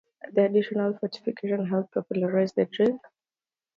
The 0.33 0.45
additional 0.45 0.97
fortification 0.97 1.67
helped 1.67 1.93
popularize 1.93 2.53
the 2.53 2.65
drink. 2.65 2.99